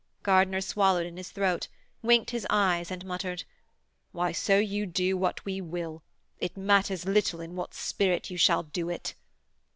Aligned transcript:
Gardiner 0.23 0.61
swallowed 0.61 1.05
in 1.05 1.15
his 1.15 1.29
throat, 1.29 1.67
winked 2.01 2.31
his 2.31 2.47
eyes, 2.49 2.89
and 2.89 3.05
muttered: 3.05 3.43
'Why, 4.13 4.31
so 4.31 4.57
you 4.57 4.87
do 4.87 5.15
what 5.15 5.45
we 5.45 5.61
will, 5.61 6.01
it 6.39 6.57
matters 6.57 7.05
little 7.05 7.39
in 7.39 7.55
what 7.55 7.75
spirit 7.75 8.31
you 8.31 8.37
shall 8.39 8.63
do 8.63 8.89
it.' 8.89 9.13